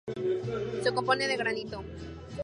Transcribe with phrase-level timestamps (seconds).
[0.83, 1.83] Se compone de granito.